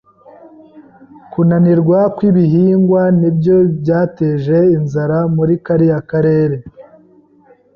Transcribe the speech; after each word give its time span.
Kunanirwa 1.31 1.99
kw'ibihingwa 2.15 3.01
nibyo 3.19 3.57
byateje 3.79 4.57
inzara 4.77 5.17
muri 5.35 5.53
kariya 5.65 5.99
karere. 6.09 6.57